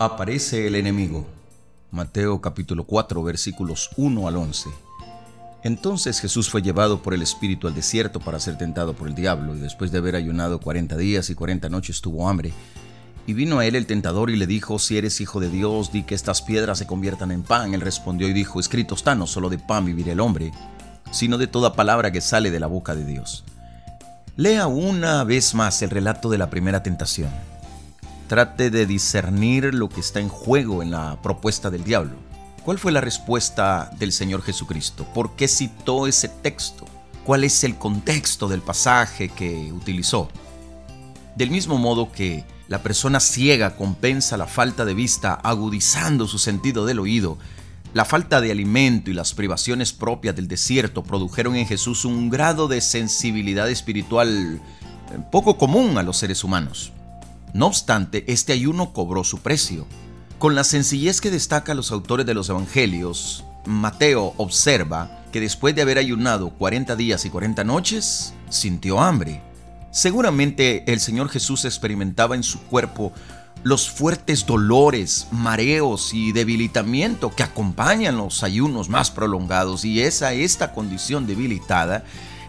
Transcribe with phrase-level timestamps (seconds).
[0.00, 1.26] Aparece el enemigo.
[1.90, 4.70] Mateo capítulo 4 versículos 1 al 11.
[5.64, 9.56] Entonces Jesús fue llevado por el Espíritu al desierto para ser tentado por el diablo,
[9.56, 12.52] y después de haber ayunado cuarenta días y cuarenta noches tuvo hambre.
[13.26, 16.04] Y vino a él el tentador y le dijo, si eres hijo de Dios, di
[16.04, 17.74] que estas piedras se conviertan en pan.
[17.74, 20.52] Él respondió y dijo, escrito está, no solo de pan vivirá el hombre,
[21.10, 23.42] sino de toda palabra que sale de la boca de Dios.
[24.36, 27.30] Lea una vez más el relato de la primera tentación.
[28.28, 32.14] Trate de discernir lo que está en juego en la propuesta del diablo.
[32.62, 35.06] ¿Cuál fue la respuesta del Señor Jesucristo?
[35.14, 36.84] ¿Por qué citó ese texto?
[37.24, 40.28] ¿Cuál es el contexto del pasaje que utilizó?
[41.36, 46.84] Del mismo modo que la persona ciega compensa la falta de vista agudizando su sentido
[46.84, 47.38] del oído,
[47.94, 52.68] la falta de alimento y las privaciones propias del desierto produjeron en Jesús un grado
[52.68, 54.60] de sensibilidad espiritual
[55.12, 56.92] eh, poco común a los seres humanos.
[57.54, 59.86] No obstante, este ayuno cobró su precio.
[60.38, 65.82] Con la sencillez que destaca los autores de los Evangelios, Mateo observa que después de
[65.82, 69.42] haber ayunado 40 días y 40 noches, sintió hambre.
[69.90, 73.12] Seguramente el Señor Jesús experimentaba en su cuerpo
[73.64, 80.32] los fuertes dolores, mareos y debilitamiento que acompañan los ayunos más prolongados y es a
[80.32, 82.04] esta condición debilitada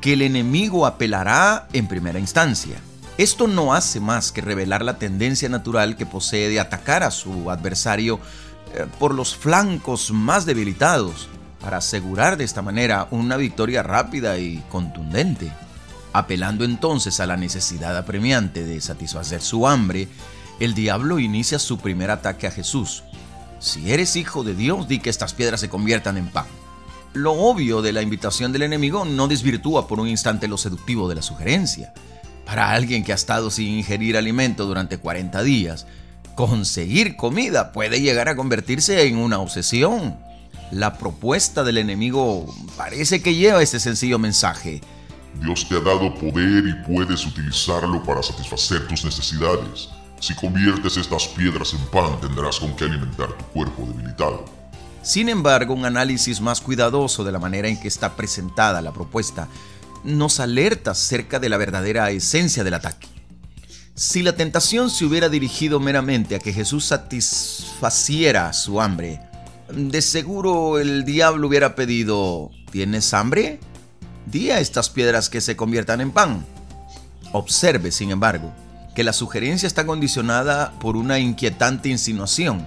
[0.00, 2.80] que el enemigo apelará en primera instancia.
[3.20, 7.50] Esto no hace más que revelar la tendencia natural que posee de atacar a su
[7.50, 8.18] adversario
[8.74, 11.28] eh, por los flancos más debilitados,
[11.60, 15.52] para asegurar de esta manera una victoria rápida y contundente.
[16.14, 20.08] Apelando entonces a la necesidad apremiante de satisfacer su hambre,
[20.58, 23.02] el diablo inicia su primer ataque a Jesús.
[23.58, 26.46] Si eres hijo de Dios, di que estas piedras se conviertan en pan.
[27.12, 31.16] Lo obvio de la invitación del enemigo no desvirtúa por un instante lo seductivo de
[31.16, 31.92] la sugerencia.
[32.50, 35.86] Para alguien que ha estado sin ingerir alimento durante 40 días,
[36.34, 40.18] conseguir comida puede llegar a convertirse en una obsesión.
[40.72, 44.80] La propuesta del enemigo parece que lleva ese sencillo mensaje.
[45.40, 49.88] Dios te ha dado poder y puedes utilizarlo para satisfacer tus necesidades.
[50.18, 54.44] Si conviertes estas piedras en pan, tendrás con qué alimentar tu cuerpo debilitado.
[55.02, 59.46] Sin embargo, un análisis más cuidadoso de la manera en que está presentada la propuesta
[60.04, 63.08] nos alerta acerca de la verdadera esencia del ataque.
[63.94, 69.20] Si la tentación se hubiera dirigido meramente a que Jesús satisfaciera su hambre,
[69.70, 73.60] de seguro el diablo hubiera pedido, ¿tienes hambre?
[74.26, 76.46] Di a estas piedras que se conviertan en pan.
[77.32, 78.52] Observe, sin embargo,
[78.94, 82.66] que la sugerencia está condicionada por una inquietante insinuación.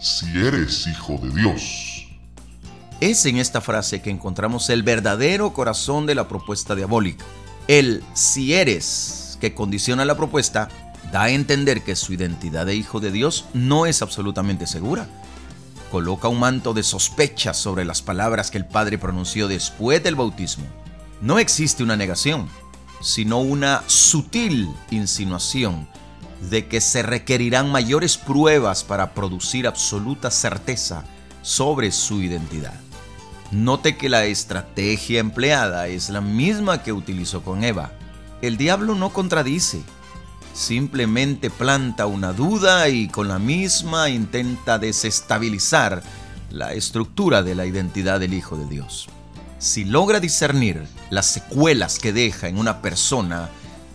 [0.00, 1.93] Si eres hijo de Dios.
[3.04, 7.22] Es en esta frase que encontramos el verdadero corazón de la propuesta diabólica.
[7.68, 10.70] El si eres que condiciona la propuesta
[11.12, 15.06] da a entender que su identidad de hijo de Dios no es absolutamente segura.
[15.90, 20.64] Coloca un manto de sospecha sobre las palabras que el Padre pronunció después del bautismo.
[21.20, 22.48] No existe una negación,
[23.02, 25.86] sino una sutil insinuación
[26.48, 31.04] de que se requerirán mayores pruebas para producir absoluta certeza
[31.42, 32.72] sobre su identidad.
[33.54, 37.92] Note que la estrategia empleada es la misma que utilizó con Eva.
[38.42, 39.80] El diablo no contradice,
[40.52, 46.02] simplemente planta una duda y con la misma intenta desestabilizar
[46.50, 49.06] la estructura de la identidad del Hijo de Dios.
[49.60, 53.50] Si logra discernir las secuelas que deja en una persona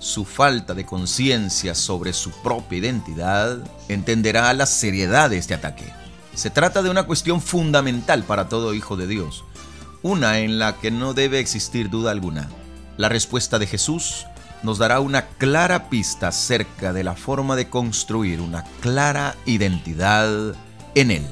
[0.00, 6.03] su falta de conciencia sobre su propia identidad, entenderá la seriedad de este ataque.
[6.34, 9.44] Se trata de una cuestión fundamental para todo hijo de Dios,
[10.02, 12.48] una en la que no debe existir duda alguna.
[12.96, 14.26] La respuesta de Jesús
[14.64, 20.54] nos dará una clara pista acerca de la forma de construir una clara identidad
[20.94, 21.26] en Él.